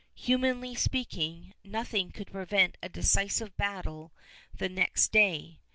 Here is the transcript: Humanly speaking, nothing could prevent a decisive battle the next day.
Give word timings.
Humanly 0.15 0.73
speaking, 0.73 1.53
nothing 1.63 2.11
could 2.11 2.31
prevent 2.31 2.75
a 2.81 2.89
decisive 2.89 3.55
battle 3.55 4.11
the 4.57 4.67
next 4.67 5.11
day. 5.11 5.59